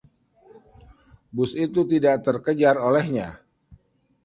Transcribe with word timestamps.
bus 1.35 1.51
itu 1.65 1.81
tidak 1.91 2.15
terkejar 2.25 2.73
olehnya 2.87 3.29